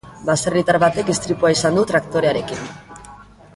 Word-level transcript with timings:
Baserritar 0.27 0.79
batek 0.83 1.11
istripua 1.15 1.53
izan 1.57 1.79
du 1.81 1.83
traktorearekin. 1.93 2.67